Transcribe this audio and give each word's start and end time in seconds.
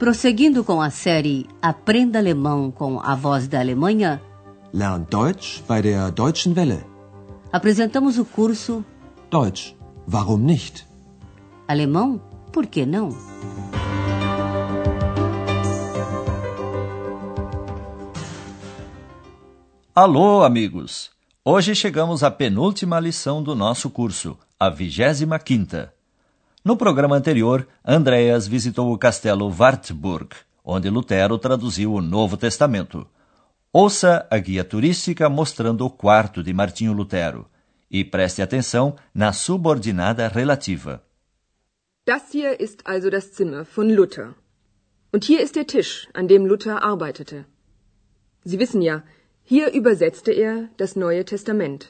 Prosseguindo 0.00 0.64
com 0.64 0.80
a 0.80 0.88
série 0.88 1.46
Aprenda 1.60 2.18
Alemão 2.18 2.70
com 2.70 2.98
a 3.00 3.14
Voz 3.14 3.46
da 3.46 3.60
Alemanha, 3.60 4.18
Lern 4.72 5.04
Deutsch 5.10 5.60
bei 5.68 5.82
der 5.82 6.10
Deutschen 6.10 6.54
Welle. 6.54 6.82
apresentamos 7.52 8.16
o 8.16 8.24
curso 8.24 8.82
Deutsch, 9.30 9.74
warum 10.10 10.38
nicht? 10.38 10.86
Alemão, 11.68 12.18
por 12.50 12.66
que 12.66 12.86
não? 12.86 13.10
Alô, 19.94 20.42
amigos! 20.44 21.10
Hoje 21.44 21.74
chegamos 21.74 22.22
à 22.22 22.30
penúltima 22.30 22.98
lição 22.98 23.42
do 23.42 23.54
nosso 23.54 23.90
curso, 23.90 24.38
a 24.58 24.70
vigésima 24.70 25.38
quinta. 25.38 25.92
No 26.62 26.76
programa 26.76 27.16
anterior, 27.16 27.66
Andreas 27.82 28.46
visitou 28.46 28.92
o 28.92 28.98
castelo 28.98 29.50
Wartburg, 29.50 30.28
onde 30.62 30.90
Lutero 30.90 31.38
traduziu 31.38 31.94
o 31.94 32.02
Novo 32.02 32.36
Testamento. 32.36 33.06
Ouça 33.72 34.26
a 34.30 34.36
guia 34.36 34.62
turística 34.62 35.30
mostrando 35.30 35.86
o 35.86 35.90
quarto 35.90 36.42
de 36.42 36.52
Martinho 36.52 36.92
Lutero 36.92 37.46
e 37.90 38.04
preste 38.04 38.42
atenção 38.42 38.94
na 39.14 39.32
subordinada 39.32 40.28
relativa. 40.28 41.02
Das 42.04 42.30
hier 42.34 42.60
ist 42.60 42.82
also 42.84 43.08
das 43.08 43.30
Zimmer 43.32 43.64
von 43.64 43.90
Luther. 43.90 44.34
Und 45.14 45.24
hier 45.24 45.40
ist 45.40 45.56
der 45.56 45.66
Tisch, 45.66 46.08
an 46.12 46.26
dem 46.26 46.44
Luther 46.44 46.82
arbeitete. 46.82 47.46
Sie 48.44 48.58
wissen 48.58 48.82
ja, 48.82 49.02
hier 49.42 49.72
übersetzte 49.72 50.32
er 50.32 50.68
das 50.76 50.94
Neue 50.94 51.24
Testament. 51.24 51.88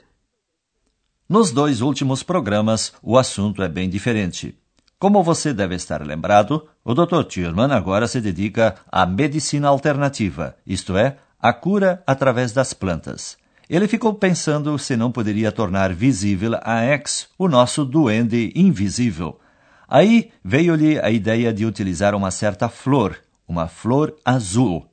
Nos 1.28 1.52
dois 1.52 1.80
últimos 1.80 2.22
programas, 2.24 2.92
o 3.02 3.16
assunto 3.16 3.62
é 3.62 3.68
bem 3.68 3.88
diferente. 3.88 4.59
Como 5.00 5.22
você 5.22 5.54
deve 5.54 5.76
estar 5.76 6.06
lembrado, 6.06 6.68
o 6.84 6.92
Dr. 6.92 7.24
Thurman 7.24 7.72
agora 7.72 8.06
se 8.06 8.20
dedica 8.20 8.74
à 8.92 9.06
medicina 9.06 9.66
alternativa, 9.66 10.54
isto 10.66 10.94
é, 10.94 11.16
à 11.40 11.54
cura 11.54 12.02
através 12.06 12.52
das 12.52 12.74
plantas. 12.74 13.38
Ele 13.66 13.88
ficou 13.88 14.12
pensando 14.12 14.78
se 14.78 14.98
não 14.98 15.10
poderia 15.10 15.50
tornar 15.50 15.94
visível 15.94 16.52
a 16.62 16.82
X, 16.82 17.30
o 17.38 17.48
nosso 17.48 17.82
duende 17.82 18.52
invisível. 18.54 19.40
Aí 19.88 20.32
veio-lhe 20.44 21.00
a 21.00 21.10
ideia 21.10 21.50
de 21.50 21.64
utilizar 21.64 22.14
uma 22.14 22.30
certa 22.30 22.68
flor, 22.68 23.16
uma 23.48 23.68
flor 23.68 24.14
azul. 24.22 24.86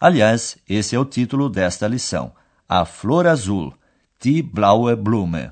Aliás, 0.00 0.56
esse 0.66 0.96
é 0.96 0.98
o 0.98 1.04
título 1.04 1.50
desta 1.50 1.86
lição: 1.86 2.32
A 2.66 2.86
Flor 2.86 3.26
Azul, 3.26 3.74
Die 4.22 4.40
Blaue 4.40 4.96
Blume. 4.96 5.50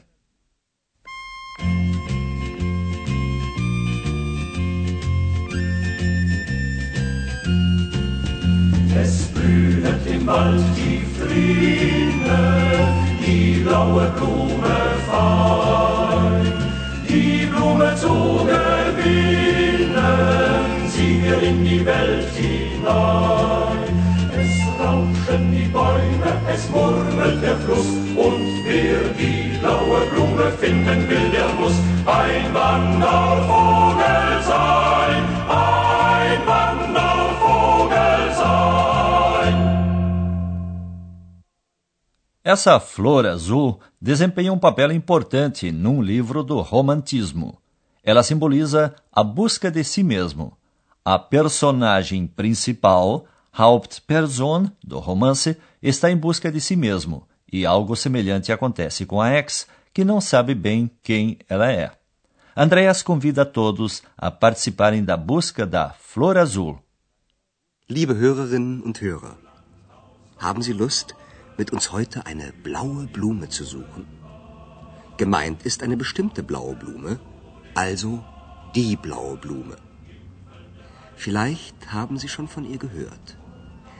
Wald 10.28 10.60
die 10.76 11.00
Fliene, 11.16 12.40
die 13.24 13.64
blaue 13.64 14.12
Blume 14.14 14.78
fein. 15.08 16.52
Die 17.08 17.46
Blume 17.46 17.96
zu 17.96 18.44
gewinnen, 18.44 19.88
wir 21.28 21.42
in 21.48 21.64
die 21.64 21.84
Welt 21.86 22.28
hinein. 22.36 23.88
Es 24.36 24.52
rauschen 24.78 25.50
die 25.50 25.68
Bäume, 25.68 26.30
es 26.52 26.68
murmelt 26.68 27.42
der 27.42 27.56
Fluss, 27.56 27.88
und 28.14 28.44
wer 28.66 29.00
die 29.18 29.56
blaue 29.58 30.00
Blume 30.12 30.52
finden 30.60 31.08
will, 31.08 31.30
der 31.30 31.48
muss 31.58 31.76
ein 32.04 32.52
Wandervogel 32.52 33.87
Essa 42.48 42.80
flor 42.80 43.26
azul 43.26 43.78
desempenha 44.00 44.50
um 44.50 44.58
papel 44.58 44.90
importante 44.92 45.70
num 45.70 46.00
livro 46.00 46.42
do 46.42 46.62
romantismo. 46.62 47.60
Ela 48.02 48.22
simboliza 48.22 48.94
a 49.12 49.22
busca 49.22 49.70
de 49.70 49.84
si 49.84 50.02
mesmo. 50.02 50.56
A 51.04 51.18
personagem 51.18 52.26
principal, 52.26 53.26
Hauptperson, 53.54 54.70
do 54.82 54.98
romance, 54.98 55.58
está 55.82 56.10
em 56.10 56.16
busca 56.16 56.50
de 56.50 56.58
si 56.58 56.74
mesmo, 56.74 57.28
e 57.52 57.66
algo 57.66 57.94
semelhante 57.94 58.50
acontece 58.50 59.04
com 59.04 59.20
a 59.20 59.34
ex, 59.34 59.66
que 59.92 60.02
não 60.02 60.18
sabe 60.18 60.54
bem 60.54 60.90
quem 61.02 61.36
ela 61.50 61.70
é. 61.70 61.92
Andreas 62.56 63.02
convida 63.02 63.44
todos 63.44 64.02
a 64.16 64.30
participarem 64.30 65.04
da 65.04 65.18
busca 65.18 65.66
da 65.66 65.90
flor 65.90 66.38
azul. 66.38 66.78
Liebe 67.90 68.14
Hörerinnen 68.14 68.80
und 68.82 69.02
Hörer, 69.02 69.36
haben 70.38 70.62
Sie 70.62 70.72
Lust, 70.72 71.14
mit 71.58 71.72
uns 71.72 71.90
heute 71.92 72.24
eine 72.24 72.52
blaue 72.62 73.06
Blume 73.08 73.48
zu 73.48 73.64
suchen? 73.64 74.06
Gemeint 75.16 75.64
ist 75.64 75.82
eine 75.82 75.96
bestimmte 75.96 76.42
blaue 76.44 76.76
Blume, 76.76 77.18
also 77.74 78.24
die 78.76 78.96
blaue 78.96 79.36
Blume. 79.36 79.76
Vielleicht 81.16 81.92
haben 81.92 82.16
Sie 82.16 82.28
schon 82.28 82.46
von 82.46 82.64
ihr 82.64 82.78
gehört. 82.78 83.36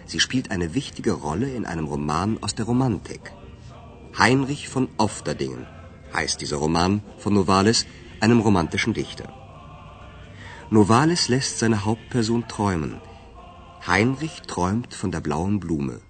Sie 0.07 0.21
spielt 0.21 0.53
eine 0.53 0.75
wichtige 0.75 1.13
Rolle 1.13 1.51
in 1.51 1.67
einem 1.67 1.87
Roman 1.87 2.41
aus 2.43 2.55
der 2.55 2.67
Romantik. 2.67 3.33
Heinrich 4.17 4.69
von 4.69 4.89
Ofterdingen 4.97 5.67
heißt 6.15 6.41
dieser 6.41 6.59
Roman 6.59 7.03
von 7.19 7.35
Novalis, 7.35 7.87
einem 8.21 8.41
romantischen 8.41 8.95
Dichter. 8.95 9.33
Novalis 10.71 11.29
lässt 11.29 11.59
seine 11.59 11.85
Hauptperson 11.85 12.47
träumen. 12.47 13.01
Heinrich 13.87 14.43
träumt 14.43 14.95
von 14.95 15.11
der 15.11 15.21
blauen 15.21 15.61
Blume. 15.61 16.01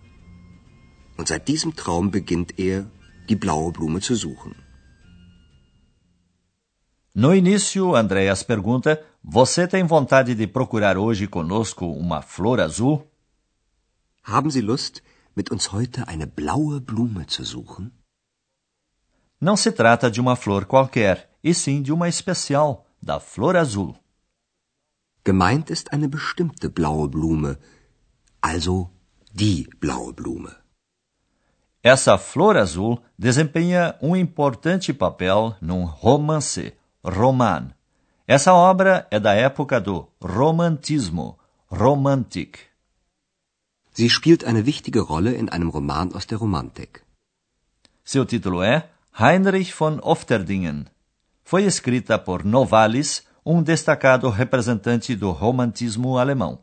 Und 1.19 1.27
seit 1.29 1.49
diesem 1.49 1.75
Traum 1.75 2.11
beginnt 2.11 2.59
er, 2.59 2.87
die 3.29 3.37
blaue 3.37 3.73
Blume 3.73 4.01
zu 4.01 4.15
suchen. 4.15 4.55
No 7.12 7.33
início, 7.34 7.97
Andreas 7.97 8.45
pergunta: 8.45 9.05
Você 9.23 9.67
tem 9.67 9.84
vontade 9.84 10.34
de 10.37 10.47
procurar 10.47 10.97
hoje 10.97 11.27
conosco 11.27 11.84
uma 11.87 12.23
flor 12.23 12.61
azul? 12.61 12.97
Haben 14.23 14.51
Sie 14.51 14.61
Lust, 14.61 15.03
mit 15.34 15.51
uns 15.51 15.73
heute 15.73 16.07
eine 16.07 16.27
blaue 16.27 16.81
Blume 16.81 17.27
zu 17.27 17.45
suchen? 17.45 17.91
Não 19.41 19.57
se 19.57 19.73
trata 19.73 20.11
de 20.11 20.21
uma 20.21 20.37
flor 20.37 20.65
qualquer, 20.67 21.28
e 21.43 21.53
sim 21.53 21.83
de 21.83 21.93
uma 21.93 22.09
especial, 22.09 22.87
da 23.03 23.19
flor 23.19 23.57
azul. 23.57 23.97
Gemeint 25.25 25.71
ist 25.71 25.93
eine 25.93 26.09
bestimmte 26.09 26.69
blaue 26.71 27.09
Blume, 27.09 27.59
also 28.41 28.91
die 29.33 29.69
blaue 29.81 30.12
Blume. 30.12 30.68
Essa 31.88 32.19
flor 32.19 32.59
azul 32.59 33.00
desempenha 33.19 33.97
um 34.03 34.15
importante 34.15 34.93
papel 34.93 35.56
num 35.59 35.87
romance, 35.87 36.75
roman. 37.03 37.72
Essa 38.26 38.53
obra 38.53 39.06
é 39.10 39.19
da 39.19 39.32
época 39.32 39.81
do 39.81 40.06
romantismo, 40.21 41.38
romantic. 41.72 42.59
Sie 43.94 44.10
spielt 44.10 44.44
eine 44.44 44.66
wichtige 44.66 45.00
Rolle 45.00 45.32
in 45.32 45.48
einem 45.48 45.71
Roman 45.71 46.12
aus 46.12 46.27
der 46.27 46.37
Romantik. 46.37 47.03
Seu 48.04 48.27
título 48.27 48.62
é 48.62 48.91
Heinrich 49.19 49.72
von 49.72 49.98
Ofterdingen. 50.00 50.91
Foi 51.43 51.65
escrita 51.65 52.19
por 52.19 52.44
Novalis, 52.44 53.22
um 53.47 53.62
destacado 53.62 54.28
representante 54.28 55.16
do 55.16 55.31
romantismo 55.31 56.19
alemão. 56.19 56.59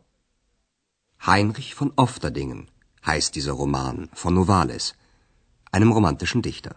Heinrich 1.18 1.74
von 1.74 1.92
Ofterdingen 1.96 2.68
heißt 3.04 3.34
dieser 3.34 3.54
Roman 3.54 4.08
von 4.14 4.32
Novalis, 4.32 4.94
einem 5.72 5.92
romantischen 5.92 6.40
Dichter. 6.40 6.76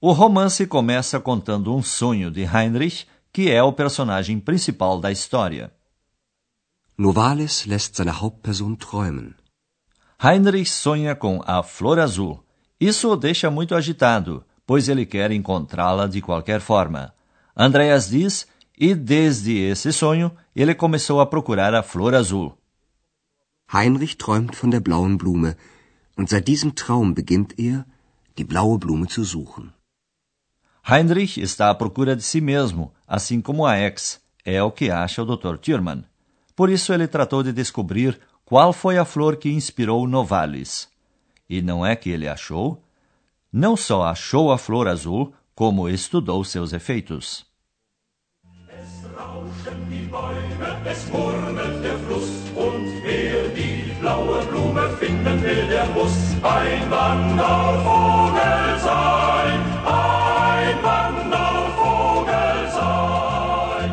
O 0.00 0.12
romance 0.12 0.66
começa 0.66 1.18
contando 1.18 1.74
um 1.74 1.82
sonho 1.82 2.30
de 2.30 2.42
Heinrich, 2.42 3.06
que 3.32 3.50
é 3.50 3.62
o 3.62 3.72
personagem 3.72 4.38
principal 4.38 5.00
da 5.00 5.10
história. 5.10 5.72
Novalis 6.96 7.66
lässt 7.66 7.96
seine 7.96 8.12
Hauptperson 8.12 8.76
träumen. 8.76 9.34
Heinrich 10.22 10.70
sonha 10.70 11.16
com 11.16 11.40
a 11.44 11.62
flor 11.62 11.98
azul. 11.98 12.44
Isso 12.78 13.10
o 13.10 13.16
deixa 13.16 13.50
muito 13.50 13.74
agitado, 13.74 14.44
pois 14.66 14.88
ele 14.88 15.06
quer 15.06 15.30
encontrá-la 15.32 16.06
de 16.06 16.20
qualquer 16.20 16.60
forma. 16.60 17.12
Andreas 17.56 18.08
diz, 18.10 18.46
e 18.78 18.94
desde 18.94 19.56
esse 19.58 19.92
sonho 19.92 20.30
ele 20.54 20.74
começou 20.74 21.20
a 21.20 21.26
procurar 21.26 21.74
a 21.74 21.82
flor 21.82 22.14
azul. 22.14 22.56
Heinrich 23.72 24.16
träumt 24.16 24.54
von 24.54 24.70
der 24.70 24.80
blauen 24.80 25.16
Blume, 25.16 25.56
und 26.16 26.28
seit 26.28 26.46
diesem 26.48 26.74
Traum 26.74 27.14
beginnt 27.14 27.58
er, 27.58 27.86
die 28.38 28.44
blaue 28.44 28.78
Blume 28.78 29.06
zu 29.08 29.24
suchen. 29.24 29.72
Heinrich 30.86 31.38
está 31.38 31.70
à 31.70 31.74
procura 31.74 32.14
de 32.14 32.22
si 32.22 32.40
mesmo, 32.40 32.92
assim 33.06 33.40
como 33.40 33.64
a 33.66 33.78
ex, 33.78 34.20
é 34.44 34.62
o 34.62 34.70
que 34.70 34.90
acha 34.90 35.22
o 35.22 35.24
Dr. 35.24 35.56
Thurman. 35.56 36.04
Por 36.54 36.68
isso 36.68 36.92
ele 36.92 37.08
tratou 37.08 37.42
de 37.42 37.52
descobrir 37.52 38.20
qual 38.44 38.72
foi 38.72 38.98
a 38.98 39.04
flor 39.04 39.36
que 39.36 39.50
inspirou 39.50 40.06
Novalis. 40.06 40.88
E 41.48 41.62
não 41.62 41.84
é 41.84 41.96
que 41.96 42.10
ele 42.10 42.28
achou? 42.28 42.82
Não 43.50 43.76
só 43.76 44.04
achou 44.04 44.52
a 44.52 44.58
flor 44.58 44.86
azul, 44.86 45.32
como 45.54 45.88
estudou 45.88 46.44
seus 46.44 46.72
efeitos. 46.72 47.46
Es 50.86 51.73
ein 56.44 56.90
Wandervogel 56.90 58.78
sein. 58.78 59.60
Ein 59.86 60.76
Wandervogel 60.84 62.70
sein. 62.70 63.92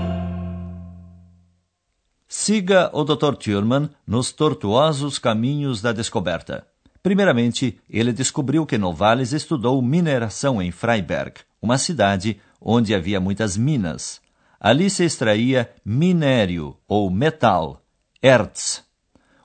Siga 2.27 2.89
o 2.93 3.03
Dr. 3.03 3.37
Thurman 3.37 3.89
nos 4.05 4.33
tortuosos 4.33 5.17
caminhos 5.17 5.81
da 5.81 5.93
descoberta. 5.93 6.67
Primeiramente, 7.01 7.79
ele 7.89 8.13
descobriu 8.13 8.65
que 8.65 8.77
Novalis 8.77 9.31
estudou 9.31 9.81
mineração 9.81 10.61
em 10.61 10.71
Freiberg, 10.71 11.33
uma 11.61 11.77
cidade 11.77 12.39
onde 12.61 12.93
havia 12.93 13.19
muitas 13.19 13.57
minas. 13.57 14.21
Ali 14.59 14.89
se 14.89 15.03
extraía 15.03 15.71
minério 15.83 16.77
ou 16.87 17.09
metal, 17.09 17.81
Erz. 18.21 18.83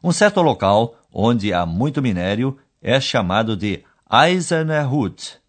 Um 0.04 0.12
certo 0.12 0.42
local 0.42 0.96
onde 1.10 1.54
há 1.54 1.64
muito 1.64 2.02
minério 2.02 2.58
é 2.86 3.00
chamado 3.00 3.56
de 3.56 3.82
Eiserner 4.08 4.86
Hut. 4.92 5.40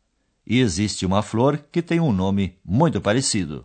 E 0.43 0.59
existe 0.59 1.05
uma 1.05 1.21
flor 1.21 1.59
que 1.71 1.83
tem 1.83 1.99
um 1.99 2.11
nome 2.11 2.57
muito 2.65 2.99
parecido. 2.99 3.63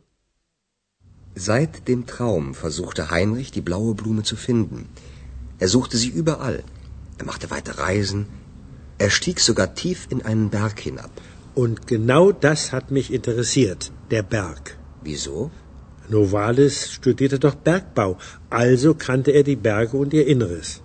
Seit 1.34 1.80
dem 1.88 2.02
Traum 2.02 2.52
versuchte 2.52 3.10
Heinrich, 3.10 3.50
die 3.50 3.62
blaue 3.62 3.94
Blume 3.94 4.22
zu 4.24 4.36
finden. 4.36 4.90
Er 5.58 5.69
suchte 5.69 5.96
sie 5.96 6.10
überall. 6.10 6.64
Er 7.19 7.24
machte 7.24 7.50
weite 7.50 7.78
Reisen. 7.78 8.26
Er 8.98 9.08
stieg 9.08 9.40
sogar 9.40 9.74
tief 9.74 10.06
in 10.10 10.20
einen 10.20 10.50
Berg 10.50 10.78
hinab. 10.78 11.12
Und 11.54 11.86
genau 11.86 12.30
das 12.30 12.72
hat 12.72 12.90
mich 12.90 13.10
interessiert, 13.10 13.90
der 14.10 14.22
Berg. 14.22 14.76
Wieso? 15.02 15.50
Novalis 16.10 16.92
studierte 16.92 17.38
doch 17.38 17.54
Bergbau, 17.54 18.19
also 18.50 18.92
kannte 18.92 19.30
er 19.30 19.44
die 19.44 19.56
Berge 19.56 19.96
und 19.96 20.12
ihr 20.12 20.26
Inneres. 20.26 20.82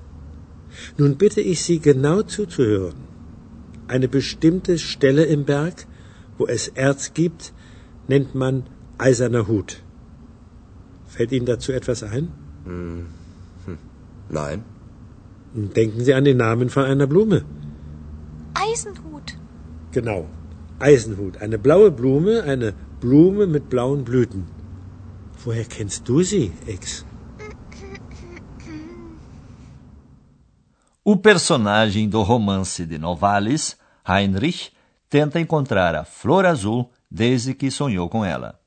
Nun 0.97 1.17
bitte 1.17 1.41
ich 1.41 1.63
Sie 1.63 1.79
genau 1.79 2.21
zuzuhören. 2.21 2.95
Eine 3.87 4.07
bestimmte 4.07 4.77
Stelle 4.77 5.23
im 5.25 5.45
Berg, 5.45 5.87
wo 6.37 6.45
es 6.45 6.67
Erz 6.67 7.13
gibt, 7.13 7.53
nennt 8.07 8.35
man 8.35 8.63
eiserner 8.97 9.47
Hut. 9.47 9.81
Fällt 11.07 11.31
Ihnen 11.31 11.45
dazu 11.45 11.71
etwas 11.71 12.03
ein? 12.03 12.31
Hm. 12.65 13.05
Hm. 13.65 13.77
Nein. 14.29 14.63
Denken 15.53 16.03
Sie 16.03 16.13
an 16.13 16.25
den 16.25 16.37
Namen 16.37 16.69
von 16.69 16.83
einer 16.83 17.07
Blume. 17.07 17.45
Eisenhut. 18.53 19.37
Genau. 19.91 20.27
Eisenhut. 20.79 21.37
Eine 21.37 21.57
blaue 21.57 21.91
Blume, 21.91 22.43
eine 22.43 22.73
Blume 22.99 23.47
mit 23.47 23.69
blauen 23.69 24.03
Blüten. 24.03 24.45
Woher 25.43 25.63
kennst 25.63 26.07
du 26.09 26.21
sie, 26.21 26.51
Ex? 26.67 27.05
O 31.09 31.15
personagem 31.15 32.09
do 32.09 32.21
romance 32.21 32.85
de 32.85 32.97
Novalis, 32.97 33.77
Heinrich, 34.05 34.73
tenta 35.09 35.39
encontrar 35.39 35.95
a 35.95 36.03
flor 36.03 36.45
azul 36.45 36.91
desde 37.09 37.53
que 37.53 37.71
sonhou 37.71 38.09
com 38.09 38.25
ela. 38.25 38.59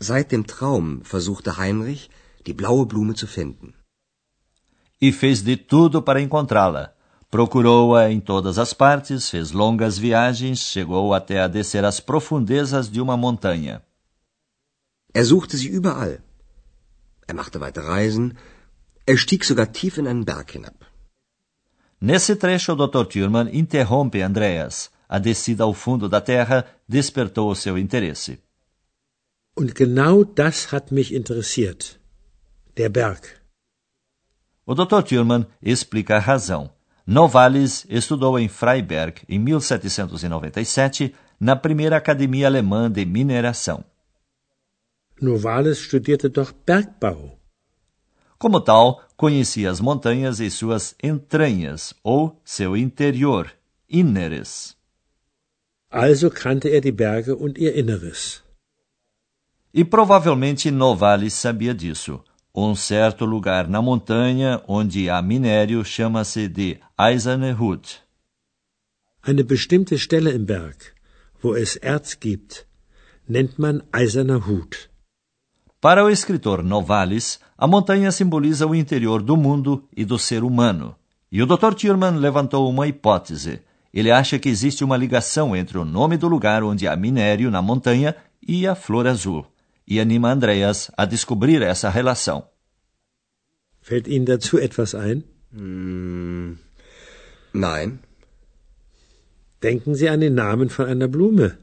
Seit 0.00 0.30
dem 0.30 0.42
Traum 0.42 1.00
versuchte 1.04 1.52
Heinrich, 1.56 2.10
die 2.44 2.52
blaue 2.52 2.84
Blume 2.84 3.14
zu 3.14 3.28
finden. 3.28 3.72
E 5.00 5.12
fez 5.12 5.40
de 5.40 5.56
tudo 5.56 6.02
para 6.02 6.20
encontrá-la. 6.20 6.92
Procurou-a 7.30 8.10
em 8.10 8.18
todas 8.18 8.58
as 8.58 8.72
partes, 8.72 9.30
fez 9.30 9.52
longas 9.52 9.96
viagens, 9.96 10.58
chegou 10.58 11.14
até 11.14 11.40
a 11.40 11.46
descer 11.46 11.84
as 11.84 12.00
profundezas 12.00 12.90
de 12.90 13.00
uma 13.00 13.16
montanha. 13.16 13.80
Er 15.14 15.24
suchte 15.24 15.56
sie 15.56 15.68
überall. 15.68 16.18
Er 17.28 17.34
machte 17.36 17.60
weite 17.60 17.80
Reisen. 17.80 18.36
Er 19.06 19.16
stieg 19.16 19.44
sogar 19.44 19.68
tief 19.68 19.98
in 19.98 20.08
einen 20.08 20.24
Berg 20.24 20.50
hinab. 20.50 20.77
Nesse 22.00 22.36
trecho, 22.36 22.72
o 22.72 22.76
Dr. 22.76 23.04
Thurman 23.06 23.50
interrompe 23.52 24.22
Andreas. 24.22 24.90
A 25.08 25.18
descida 25.18 25.64
ao 25.64 25.72
fundo 25.72 26.08
da 26.08 26.20
terra 26.20 26.64
despertou 26.86 27.50
o 27.50 27.56
seu 27.56 27.76
interesse. 27.78 28.38
Und 29.56 29.72
genau 29.74 30.24
das 30.24 30.72
hat 30.72 30.92
mich 30.92 31.12
interessiert. 31.12 31.98
Der 32.76 32.88
Berg. 32.88 33.22
O 34.64 34.74
Dr. 34.74 35.02
Thurman 35.02 35.46
explica 35.60 36.16
a 36.16 36.20
razão. 36.20 36.70
Novalis 37.04 37.86
estudou 37.88 38.38
em 38.38 38.48
Freiberg 38.48 39.22
em 39.28 39.38
1797, 39.38 41.14
na 41.40 41.56
primeira 41.56 41.96
academia 41.96 42.46
alemã 42.46 42.90
de 42.90 43.04
mineração. 43.04 43.82
Novalis 45.20 45.78
studierte 45.78 46.28
doch 46.28 46.54
Bergbau. 46.64 47.37
Como 48.38 48.60
tal, 48.60 49.02
conhecia 49.16 49.68
as 49.68 49.80
montanhas 49.80 50.38
e 50.38 50.48
suas 50.48 50.94
entranhas, 51.02 51.92
ou 52.04 52.40
seu 52.44 52.76
interior, 52.76 53.50
Inneres. 53.88 54.76
Also 55.90 56.30
kannte 56.30 56.68
er 56.68 56.80
die 56.80 56.92
Berge 56.92 57.34
und 57.34 57.58
ihr 57.58 57.74
Inneres. 57.74 58.42
E 59.74 59.84
provavelmente 59.84 60.70
Novalis 60.70 61.34
sabia 61.34 61.74
disso. 61.74 62.22
Um 62.54 62.74
certo 62.74 63.24
lugar 63.24 63.68
na 63.68 63.80
montanha 63.80 64.62
onde 64.66 65.08
há 65.08 65.22
minério 65.22 65.84
chama-se 65.84 66.48
de 66.48 66.78
Eiserne 66.96 67.52
Hut. 67.52 68.02
Eine 69.22 69.44
bestimmte 69.44 69.98
Stelle 69.98 70.30
im 70.30 70.46
Berg, 70.46 70.94
wo 71.40 71.54
es 71.54 71.76
Erz 71.76 72.18
gibt, 72.18 72.66
nennt 73.26 73.58
man 73.58 73.82
Eiserner 73.92 74.46
Hut. 74.46 74.90
Para 75.80 76.04
o 76.04 76.10
escritor 76.10 76.64
Novalis, 76.64 77.38
a 77.56 77.66
montanha 77.66 78.10
simboliza 78.10 78.66
o 78.66 78.74
interior 78.74 79.22
do 79.22 79.36
mundo 79.36 79.84
e 79.96 80.04
do 80.04 80.18
ser 80.18 80.42
humano. 80.42 80.96
E 81.30 81.40
o 81.40 81.46
Dr. 81.46 81.74
Thurman 81.74 82.16
levantou 82.16 82.68
uma 82.68 82.88
hipótese. 82.88 83.60
Ele 83.94 84.10
acha 84.10 84.40
que 84.40 84.48
existe 84.48 84.82
uma 84.82 84.96
ligação 84.96 85.54
entre 85.54 85.78
o 85.78 85.84
nome 85.84 86.16
do 86.16 86.26
lugar 86.26 86.64
onde 86.64 86.88
há 86.88 86.96
minério 86.96 87.48
na 87.48 87.62
montanha 87.62 88.16
e 88.46 88.66
a 88.66 88.74
flor 88.74 89.06
azul. 89.06 89.46
E 89.86 90.00
anima 90.00 90.32
Andreas 90.32 90.90
a 90.96 91.04
descobrir 91.04 91.62
essa 91.62 91.88
relação. 91.88 92.44
Fällt 93.80 94.08
Ihnen 94.08 94.26
dazu 94.26 94.58
etwas 94.58 94.94
ein? 94.94 95.22
Hm. 95.54 96.58
Nein. 97.54 98.00
Denken 99.62 99.94
Sie 99.94 100.08
an 100.08 100.20
den 100.20 100.34
Namen 100.34 100.68
von 100.68 100.86
einer 100.86 101.08
Blume. 101.08 101.56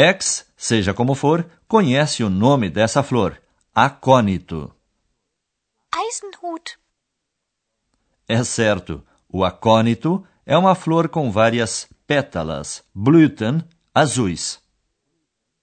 X, 0.00 0.46
seja 0.56 0.94
como 0.94 1.16
for, 1.16 1.44
conhece 1.66 2.22
o 2.22 2.30
nome 2.30 2.70
dessa 2.70 3.02
flor, 3.02 3.36
acônito. 3.74 4.72
Eisenhut. 5.92 6.78
É 8.28 8.44
certo, 8.44 9.02
o 9.28 9.44
acônito 9.44 10.24
é 10.46 10.56
uma 10.56 10.76
flor 10.76 11.08
com 11.08 11.32
várias 11.32 11.88
pétalas, 12.06 12.84
Blüten, 12.94 13.64
azuis. 13.92 14.60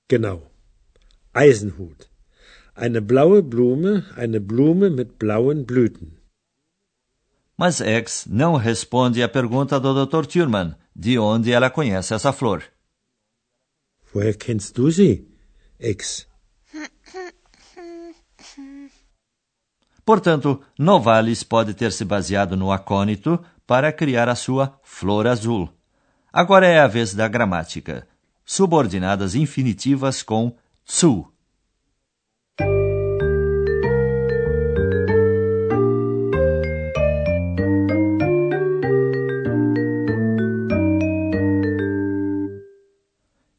Genau. 0.09 0.51
Eisenhut. 1.33 2.05
Eine 2.75 3.00
blaue 3.00 3.41
Blume, 3.41 4.03
eine 4.17 4.41
Blume 4.41 4.89
mit 4.89 5.17
blauen 5.17 5.63
Blüten. 5.63 6.12
Mas 7.57 7.79
X 7.79 8.25
não 8.29 8.57
responde 8.57 9.24
à 9.24 9.29
pergunta 9.29 9.79
do 9.79 10.05
Dr. 10.05 10.25
Thurman, 10.25 10.75
de 10.93 11.17
onde 11.17 11.53
ela 11.53 11.69
conhece 11.69 12.13
essa 12.13 12.33
flor. 12.33 12.75
Woher 14.15 14.34
kennst 14.38 14.77
du 14.77 14.89
sie, 14.89 15.27
Ex? 15.77 16.25
Portanto, 20.05 20.62
Novalis 20.79 21.43
pode 21.43 21.74
ter 21.74 21.91
se 21.91 22.05
baseado 22.05 22.55
no 22.55 22.72
acônito 22.72 23.43
para 23.67 23.91
criar 23.91 24.29
a 24.29 24.36
sua 24.36 24.79
flor 24.84 25.27
azul. 25.27 25.69
Agora 26.31 26.65
é 26.65 26.79
a 26.79 26.88
vez 26.88 27.13
da 27.13 27.27
gramática. 27.27 28.07
Subordinadas 28.45 29.36
infinitivas 29.36 30.24
com 30.24 30.55
zu. 30.89 31.29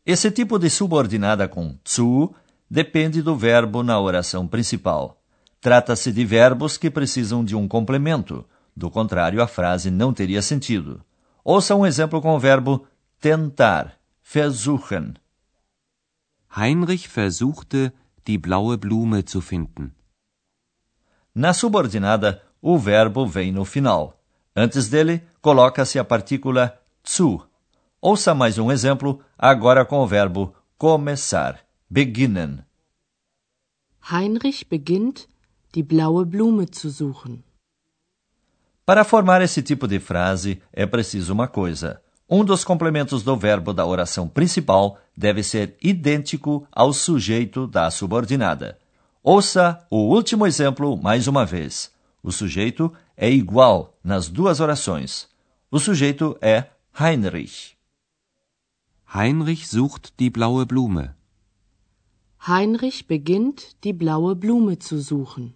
Esse 0.06 0.30
tipo 0.30 0.56
de 0.56 0.70
subordinada 0.70 1.48
com 1.48 1.76
zu 1.84 2.32
depende 2.70 3.20
do 3.22 3.34
verbo 3.34 3.82
na 3.82 4.00
oração 4.00 4.46
principal. 4.46 5.20
Trata-se 5.60 6.12
de 6.12 6.24
verbos 6.24 6.78
que 6.78 6.88
precisam 6.88 7.44
de 7.44 7.56
um 7.56 7.66
complemento, 7.66 8.44
do 8.76 8.88
contrário, 8.88 9.42
a 9.42 9.48
frase 9.48 9.90
não 9.90 10.12
teria 10.12 10.42
sentido. 10.42 11.02
Ouça 11.42 11.74
um 11.74 11.84
exemplo 11.84 12.20
com 12.20 12.36
o 12.36 12.38
verbo 12.38 12.86
tentar, 13.20 13.98
versuchen. 14.22 15.14
Heinrich 16.56 17.08
versuchte, 17.08 17.92
die 18.24 18.38
blaue 18.38 18.76
Blume 18.76 19.22
zu 19.22 19.40
finden. 19.40 19.90
Na 21.34 21.52
subordinada, 21.52 22.42
o 22.62 22.78
verbo 22.78 23.26
vem 23.26 23.50
no 23.50 23.64
final. 23.64 24.20
Antes 24.54 24.88
dele, 24.88 25.22
coloca-se 25.40 25.98
a 25.98 26.04
partícula 26.04 26.78
zu. 27.02 27.42
Ouça 28.00 28.34
mais 28.34 28.58
um 28.58 28.70
exemplo, 28.70 29.20
agora 29.38 29.84
com 29.84 29.98
o 30.00 30.06
verbo 30.06 30.54
começar, 30.76 31.60
beginnen. 31.88 32.58
Heinrich 34.12 34.64
beginnt, 34.68 35.26
die 35.74 35.82
blaue 35.82 36.24
Blume 36.24 36.66
zu 36.66 36.90
suchen. 36.90 37.42
Para 38.84 39.02
formar 39.02 39.42
esse 39.42 39.62
tipo 39.62 39.88
de 39.88 39.98
frase, 39.98 40.62
é 40.72 40.86
preciso 40.86 41.32
uma 41.32 41.48
coisa. 41.48 42.00
Um 42.28 42.44
dos 42.44 42.64
complementos 42.64 43.22
do 43.22 43.36
verbo 43.36 43.72
da 43.72 43.86
oração 43.86 44.28
principal 44.28 44.98
deve 45.16 45.42
ser 45.42 45.76
idêntico 45.82 46.66
ao 46.70 46.92
sujeito 46.92 47.66
da 47.66 47.90
subordinada. 47.90 48.78
Ouça 49.22 49.84
o 49.90 50.14
último 50.14 50.46
exemplo 50.46 50.96
mais 50.96 51.26
uma 51.26 51.44
vez. 51.44 51.90
O 52.22 52.30
sujeito 52.30 52.92
é 53.16 53.30
igual 53.30 53.94
nas 54.04 54.28
duas 54.28 54.60
orações. 54.60 55.28
O 55.70 55.80
sujeito 55.80 56.36
é 56.40 56.66
Heinrich. 56.98 57.75
Heinrich 59.18 59.66
sucht 59.66 60.20
die 60.20 60.28
blaue 60.28 60.66
Blume. 60.66 61.14
Heinrich 62.46 63.06
beginnt, 63.06 63.82
die 63.82 63.94
blaue 63.94 64.36
Blume 64.36 64.78
zu 64.78 65.00
suchen. 65.00 65.54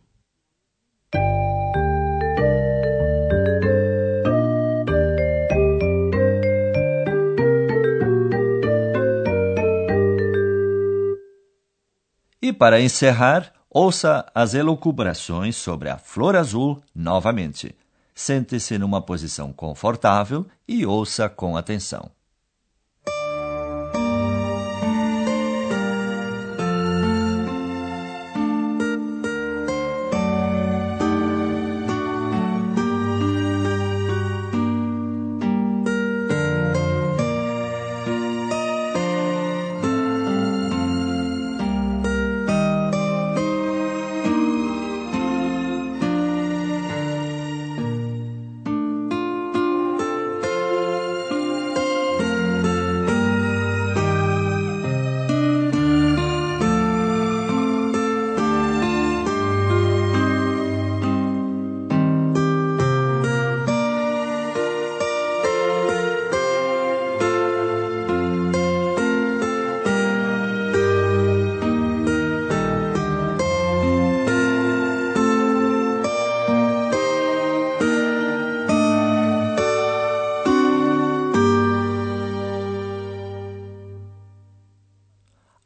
E 12.41 12.55
para 12.55 12.81
encerrar, 12.81 13.53
ouça 13.69 14.25
as 14.35 14.55
elucubrações 14.55 15.57
sobre 15.57 15.91
a 15.91 15.99
flor 15.99 16.35
azul 16.35 16.83
novamente. 16.95 17.77
Sente-se 18.15 18.79
numa 18.79 19.03
posição 19.03 19.53
confortável 19.53 20.47
e 20.67 20.87
ouça 20.87 21.29
com 21.29 21.59
atenção. 21.59 22.11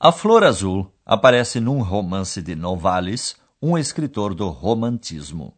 A 0.07 0.13
Flor 0.13 0.45
Azul 0.45 0.93
aparece 1.07 1.61
num 1.61 1.81
romance 1.81 2.43
de 2.43 2.55
Novalis, 2.55 3.37
um 3.59 3.79
escritor 3.79 4.35
do 4.35 4.47
romantismo. 4.51 5.55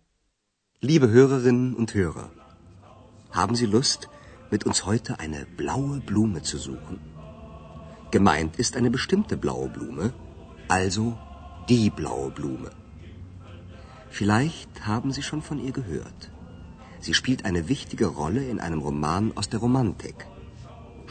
Liebe 0.80 1.08
Hörerinnen 1.08 1.74
und 1.74 1.92
Hörer, 1.92 2.30
haben 3.32 3.56
Sie 3.56 3.66
Lust, 3.66 4.08
mit 4.52 4.64
uns 4.64 4.86
heute 4.86 5.18
eine 5.18 5.46
blaue 5.56 5.98
Blume 5.98 6.42
zu 6.42 6.58
suchen? 6.58 7.00
Gemeint 8.12 8.54
ist 8.54 8.76
eine 8.76 8.88
bestimmte 8.88 9.36
blaue 9.36 9.68
Blume, 9.68 10.14
also 10.68 11.18
die 11.68 11.90
blaue 11.90 12.30
Blume. 12.30 12.70
Vielleicht 14.10 14.86
haben 14.86 15.10
Sie 15.10 15.24
schon 15.24 15.42
von 15.42 15.58
ihr 15.58 15.72
gehört. 15.72 16.30
Sie 17.00 17.14
spielt 17.14 17.44
eine 17.44 17.68
wichtige 17.68 18.06
Rolle 18.06 18.44
in 18.48 18.60
einem 18.60 18.78
Roman 18.78 19.32
aus 19.36 19.48
der 19.48 19.58
Romantik. 19.58 20.28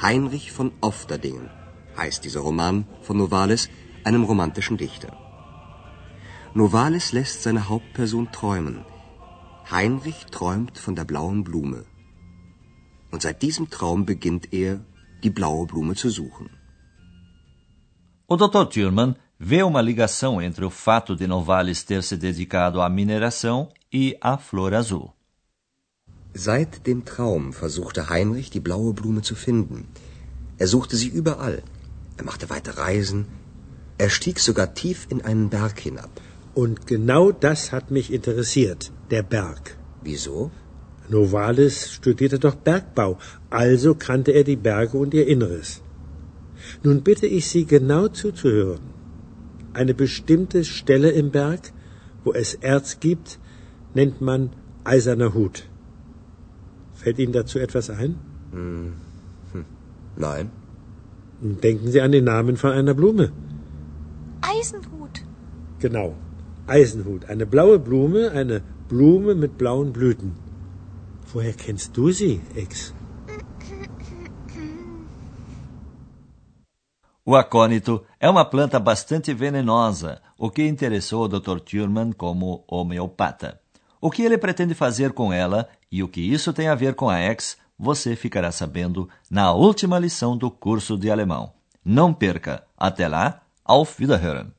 Heinrich 0.02 0.54
von 0.54 0.72
Ofterdingen 0.80 1.50
heißt 1.98 2.24
dieser 2.24 2.42
Roman 2.42 2.86
von 3.02 3.18
Novalis, 3.18 3.70
einem 4.04 4.24
romantischen 4.24 4.78
Dichter. 4.78 5.12
Novalis 6.54 7.12
lässt 7.12 7.44
seine 7.44 7.68
Hauptperson 7.70 8.32
träumen. 8.32 8.86
Heinrich 9.70 10.26
träumt 10.32 10.78
von 10.78 10.96
der 10.96 11.06
blauen 11.06 11.44
Blume. 11.44 11.86
Und 13.12 13.22
seit 13.22 13.42
diesem 13.42 13.70
Traum 13.70 14.06
beginnt 14.06 14.54
er, 14.54 14.80
die 15.24 15.30
blaue 15.30 15.66
Blume 15.66 15.96
zu 15.96 16.10
suchen. 16.10 16.50
O 18.28 18.36
Dr. 18.38 18.70
Thurman 18.70 19.16
vê 19.40 19.64
uma 19.64 19.82
ligação 19.82 20.42
entre 20.42 20.66
o 20.66 20.70
fato 20.70 21.16
de 21.16 21.28
Novalis 21.28 21.84
ter 21.84 22.02
se 22.04 22.18
dedicado 22.18 22.82
à 22.82 22.90
mineração 22.90 23.70
e 23.92 24.18
à 24.22 24.38
flor 24.38 24.74
azul. 24.74 25.14
Seit 26.34 26.86
dem 26.86 27.02
Traum 27.06 27.54
versuchte 27.54 28.10
Heinrich, 28.10 28.50
die 28.50 28.60
blaue 28.60 28.94
Blume 28.94 29.22
zu 29.22 29.36
finden. 29.36 29.88
Er 30.58 30.68
suchte 30.68 30.96
sie 30.96 31.08
überall. 31.08 31.64
Er 32.18 32.24
machte 32.24 32.50
weite 32.50 32.78
Reisen. 32.78 33.26
Er 33.98 34.10
stieg 34.10 34.40
sogar 34.40 34.74
tief 34.74 35.08
in 35.10 35.22
einen 35.22 35.50
Berg 35.50 35.80
hinab. 35.80 36.10
Und 36.54 36.88
genau 36.88 37.32
das 37.32 37.72
hat 37.72 37.92
mich 37.92 38.12
interessiert, 38.12 38.92
der 39.12 39.24
Berg. 39.24 39.78
Wieso? 40.02 40.52
Novalis 41.10 41.92
studierte 41.92 42.40
doch 42.40 42.56
Bergbau, 42.56 43.18
also 43.50 43.94
kannte 43.94 44.32
er 44.32 44.44
die 44.44 44.56
Berge 44.56 44.98
und 44.98 45.14
ihr 45.14 45.28
Inneres. 45.28 45.82
Nun 46.84 47.04
bitte 47.04 47.28
ich 47.28 47.48
Sie 47.48 47.66
genau 47.66 48.08
zuzuhören. 48.08 48.82
Eine 49.74 49.94
bestimmte 49.94 50.64
Stelle 50.64 51.12
im 51.12 51.32
Berg, 51.32 51.74
wo 52.24 52.34
es 52.34 52.56
Erz 52.56 53.00
gibt, 53.00 53.40
nennt 53.94 54.22
man 54.22 54.52
eiserner 54.84 55.34
Hut. 55.34 55.68
Fällt 56.94 57.20
Ihnen 57.20 57.34
dazu 57.34 57.60
etwas 57.60 57.90
ein? 57.90 58.16
Hm. 58.52 58.94
Hm. 59.52 59.66
Nein. 60.16 60.52
Denken 61.42 61.92
Sie 61.92 62.02
an 62.02 62.12
den 62.12 62.24
Namen 62.24 62.58
von 62.58 62.72
einer 62.72 62.94
Blume. 62.94 63.32
Eisenhut. 64.42 65.22
Genau, 65.80 66.16
Eisenhut. 66.68 67.26
Eine 67.26 67.46
blaue 67.46 67.80
Blume, 67.80 68.32
eine 68.32 68.62
Blume 68.88 69.36
mit 69.36 69.58
blauen 69.58 69.92
Blüten. 69.92 70.34
Woher 71.34 71.54
kennst 71.54 71.98
du 71.98 72.12
sie, 72.12 72.42
Ex? 72.56 72.94
O 77.28 77.36
acônito 77.36 78.04
é 78.20 78.30
uma 78.30 78.46
planta 78.46 78.80
bastante 78.80 79.34
venenosa, 79.34 80.22
o 80.38 80.52
que 80.52 80.62
interessou 80.64 81.24
o 81.24 81.28
Dr. 81.28 81.60
Thurman 81.60 82.14
como 82.14 82.64
homeopata. 82.68 83.60
O 84.00 84.12
que 84.12 84.22
ele 84.22 84.38
pretende 84.38 84.76
fazer 84.76 85.12
com 85.12 85.34
ela 85.34 85.68
e 85.92 86.04
o 86.04 86.08
que 86.08 86.22
isso 86.22 86.54
tem 86.54 86.68
a 86.68 86.76
ver 86.76 86.94
com 86.94 87.10
a 87.10 87.20
ex 87.20 87.58
você 87.78 88.16
ficará 88.16 88.52
sabendo 88.52 89.10
na 89.30 89.54
última 89.54 90.00
lição 90.00 90.38
do 90.38 90.50
curso 90.50 90.98
de 90.98 91.12
alemão. 91.12 91.54
Não 91.84 92.14
perca! 92.14 92.66
Até 92.78 93.08
lá, 93.08 93.42
auf 93.64 94.02
Wiederhören! 94.02 94.52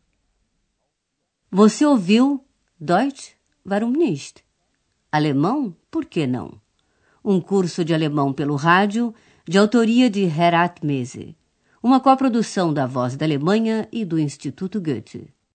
Você 1.50 1.84
ouviu 1.86 2.44
Deutsch? 2.78 3.34
Warum 3.64 3.90
nicht? 3.90 4.44
Alemão? 5.10 5.74
Por 5.90 6.04
que 6.04 6.26
não? 6.26 6.60
Um 7.24 7.40
curso 7.40 7.84
de 7.84 7.94
alemão 7.94 8.32
pelo 8.32 8.54
rádio, 8.56 9.14
de 9.48 9.58
autoria 9.58 10.10
de 10.10 10.22
Herat 10.24 10.84
Mese. 10.84 11.36
Uma 11.82 12.00
coprodução 12.00 12.72
da 12.72 12.86
Voz 12.86 13.16
da 13.16 13.24
Alemanha 13.24 13.88
e 13.92 14.04
do 14.04 14.18
Instituto 14.18 14.80
Goethe. 14.80 15.32